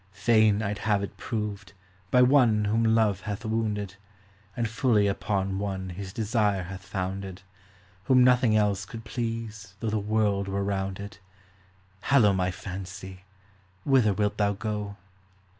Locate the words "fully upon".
4.67-5.59